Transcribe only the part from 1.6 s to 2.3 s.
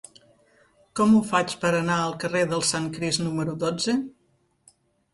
per anar al